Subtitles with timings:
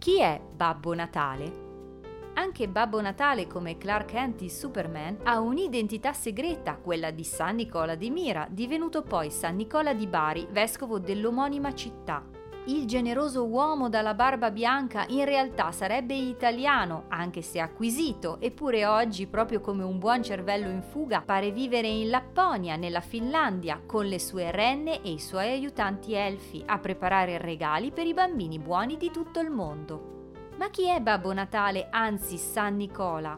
[0.00, 2.32] Chi è Babbo Natale?
[2.32, 7.96] Anche Babbo Natale, come Clark Kent di Superman, ha un'identità segreta, quella di San Nicola
[7.96, 12.24] di Mira, divenuto poi San Nicola di Bari, vescovo dell'omonima città.
[12.70, 19.26] Il generoso uomo dalla barba bianca in realtà sarebbe italiano, anche se acquisito, eppure oggi,
[19.26, 24.20] proprio come un buon cervello in fuga, pare vivere in Lapponia, nella Finlandia, con le
[24.20, 29.10] sue renne e i suoi aiutanti elfi, a preparare regali per i bambini buoni di
[29.10, 30.44] tutto il mondo.
[30.56, 33.36] Ma chi è Babbo Natale, anzi San Nicola?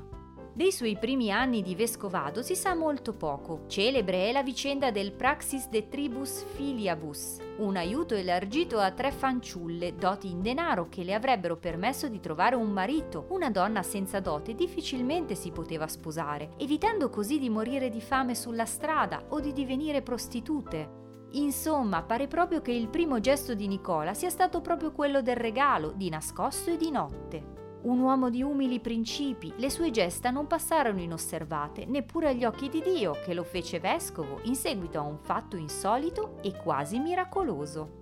[0.54, 3.62] Dei suoi primi anni di vescovado si sa molto poco.
[3.68, 9.94] Celebre è la vicenda del Praxis de Tribus Filiabus, un aiuto elargito a tre fanciulle,
[9.94, 13.24] doti in denaro, che le avrebbero permesso di trovare un marito.
[13.30, 18.66] Una donna senza dote difficilmente si poteva sposare, evitando così di morire di fame sulla
[18.66, 21.00] strada o di divenire prostitute.
[21.30, 25.92] Insomma, pare proprio che il primo gesto di Nicola sia stato proprio quello del regalo,
[25.96, 27.51] di nascosto e di notte.
[27.82, 32.80] Un uomo di umili principi, le sue gesta non passarono inosservate neppure agli occhi di
[32.80, 38.01] Dio, che lo fece vescovo in seguito a un fatto insolito e quasi miracoloso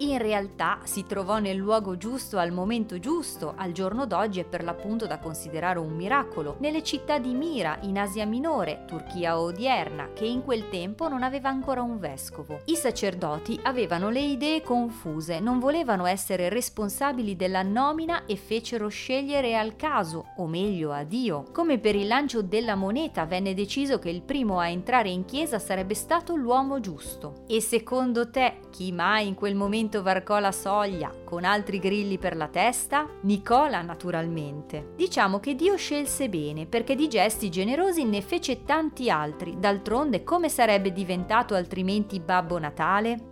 [0.00, 4.64] in realtà si trovò nel luogo giusto al momento giusto, al giorno d'oggi è per
[4.64, 10.24] l'appunto da considerare un miracolo, nelle città di Mira, in Asia Minore, Turchia odierna, che
[10.24, 12.60] in quel tempo non aveva ancora un vescovo.
[12.66, 19.56] I sacerdoti avevano le idee confuse, non volevano essere responsabili della nomina e fecero scegliere
[19.56, 21.44] al caso, o meglio a Dio.
[21.52, 25.58] Come per il lancio della moneta venne deciso che il primo a entrare in chiesa
[25.58, 27.44] sarebbe stato l'uomo giusto.
[27.46, 32.16] E secondo te, chi mai in quel momento momento varcò la soglia con altri grilli
[32.16, 33.08] per la testa?
[33.22, 34.92] Nicola, naturalmente.
[34.94, 39.58] Diciamo che Dio scelse bene, perché di gesti generosi ne fece tanti altri.
[39.58, 43.29] D'altronde, come sarebbe diventato altrimenti Babbo Natale?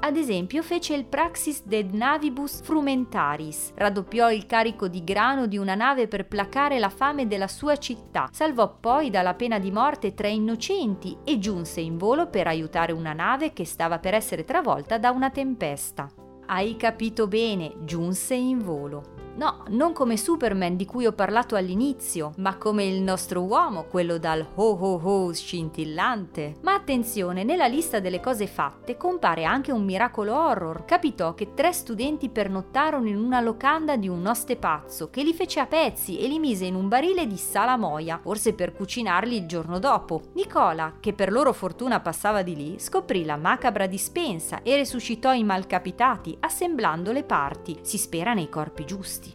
[0.00, 5.74] Ad esempio fece il Praxis de Navibus Frumentaris, raddoppiò il carico di grano di una
[5.74, 10.30] nave per placare la fame della sua città, salvò poi dalla pena di morte tre
[10.30, 15.10] innocenti e giunse in volo per aiutare una nave che stava per essere travolta da
[15.10, 16.08] una tempesta.
[16.46, 19.27] Hai capito bene, giunse in volo.
[19.38, 24.18] No, non come Superman di cui ho parlato all'inizio, ma come il nostro uomo, quello
[24.18, 26.56] dal ho ho ho scintillante.
[26.62, 30.84] Ma attenzione, nella lista delle cose fatte compare anche un miracolo horror.
[30.84, 35.60] Capitò che tre studenti pernottarono in una locanda di un oste pazzo che li fece
[35.60, 39.78] a pezzi e li mise in un barile di salamoia, forse per cucinarli il giorno
[39.78, 40.20] dopo.
[40.32, 45.44] Nicola, che per loro fortuna passava di lì, scoprì la macabra dispensa e resuscitò i
[45.44, 49.27] malcapitati, assemblando le parti, si spera nei corpi giusti.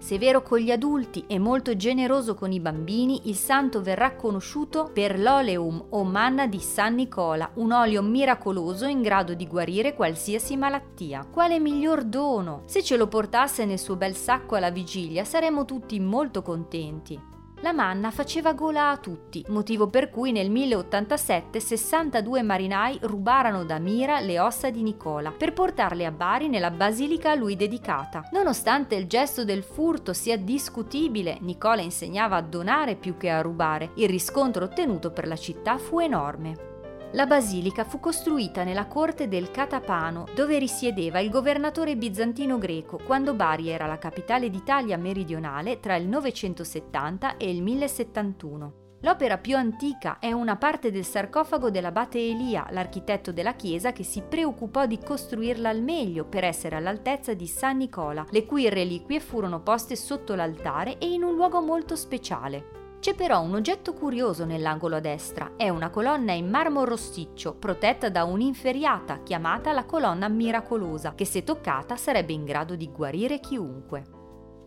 [0.00, 5.20] Severo con gli adulti e molto generoso con i bambini, il santo verrà conosciuto per
[5.20, 11.26] l'oleum o manna di San Nicola, un olio miracoloso in grado di guarire qualsiasi malattia.
[11.30, 12.62] Quale miglior dono!
[12.64, 17.28] Se ce lo portasse nel suo bel sacco alla vigilia saremmo tutti molto contenti.
[17.62, 23.78] La manna faceva gola a tutti, motivo per cui nel 1087 62 marinai rubarono da
[23.78, 28.26] Mira le ossa di Nicola per portarle a Bari nella basilica a lui dedicata.
[28.32, 33.90] Nonostante il gesto del furto sia discutibile, Nicola insegnava a donare più che a rubare.
[33.96, 36.69] Il riscontro ottenuto per la città fu enorme.
[37.14, 43.34] La basilica fu costruita nella corte del Catapano, dove risiedeva il governatore bizantino greco quando
[43.34, 48.74] Bari era la capitale d'Italia meridionale tra il 970 e il 1071.
[49.00, 54.22] L'opera più antica è una parte del sarcofago dell'abate Elia, l'architetto della chiesa che si
[54.22, 59.62] preoccupò di costruirla al meglio per essere all'altezza di San Nicola, le cui reliquie furono
[59.62, 62.79] poste sotto l'altare e in un luogo molto speciale.
[63.00, 68.10] C'è però un oggetto curioso nell'angolo a destra, è una colonna in marmo rosticcio protetta
[68.10, 74.18] da un'inferiata chiamata la colonna miracolosa, che se toccata sarebbe in grado di guarire chiunque.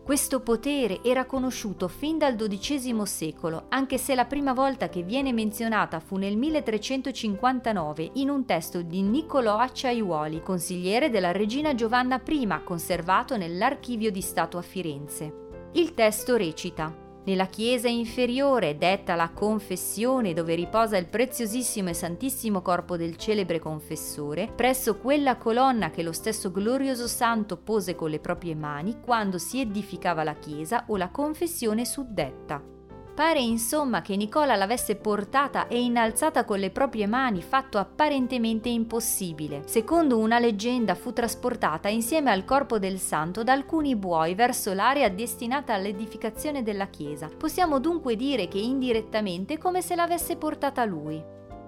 [0.02, 5.32] Questo potere era conosciuto fin dal XII secolo, anche se la prima volta che viene
[5.32, 12.48] menzionata fu nel 1359 in un testo di Niccolò Acciaiuoli, consigliere della regina Giovanna I,
[12.64, 15.42] conservato nell'Archivio di Stato a Firenze.
[15.74, 22.62] Il testo recita nella chiesa inferiore, detta la confessione dove riposa il preziosissimo e santissimo
[22.62, 28.20] corpo del celebre confessore, presso quella colonna che lo stesso glorioso santo pose con le
[28.20, 32.73] proprie mani quando si edificava la chiesa o la confessione suddetta.
[33.14, 39.62] Pare insomma che Nicola l'avesse portata e innalzata con le proprie mani, fatto apparentemente impossibile.
[39.66, 45.08] Secondo una leggenda fu trasportata insieme al corpo del santo da alcuni buoi verso l'area
[45.10, 47.28] destinata all'edificazione della chiesa.
[47.28, 51.22] Possiamo dunque dire che indirettamente come se l'avesse portata lui.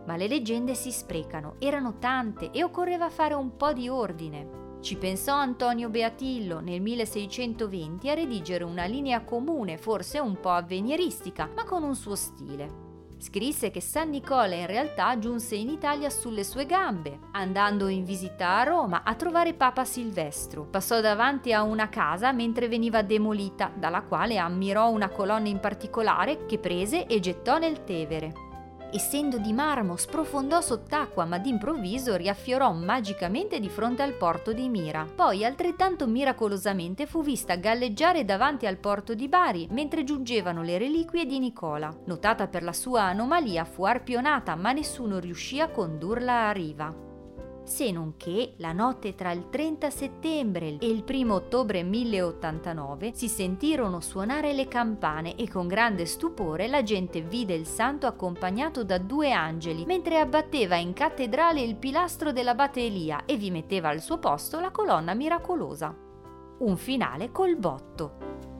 [0.05, 4.66] Ma le leggende si sprecano, erano tante e occorreva fare un po' di ordine.
[4.81, 11.50] Ci pensò Antonio Beatillo nel 1620 a redigere una linea comune, forse un po' avveniristica,
[11.55, 12.84] ma con un suo stile.
[13.19, 18.58] Scrisse che San Nicola in realtà giunse in Italia sulle sue gambe, andando in visita
[18.58, 20.67] a Roma a trovare Papa Silvestro.
[20.67, 26.44] Passò davanti a una casa mentre veniva demolita, dalla quale ammirò una colonna in particolare
[26.44, 28.46] che prese e gettò nel Tevere
[28.93, 35.06] essendo di marmo, sprofondò sott'acqua, ma d'improvviso riaffiorò magicamente di fronte al porto di Mira.
[35.15, 41.27] Poi, altrettanto miracolosamente, fu vista galleggiare davanti al porto di Bari mentre giungevano le reliquie
[41.27, 41.94] di Nicola.
[42.05, 47.06] Notata per la sua anomalia, fu arpionata, ma nessuno riuscì a condurla a riva
[47.67, 53.29] se non che la notte tra il 30 settembre e il 1 ottobre 1089 si
[53.29, 58.99] sentirono suonare le campane e con grande stupore la gente vide il santo accompagnato da
[58.99, 64.19] due angeli mentre abbatteva in cattedrale il pilastro dell'abate Elia e vi metteva al suo
[64.19, 65.95] posto la colonna miracolosa.
[66.59, 68.56] Un finale col botto.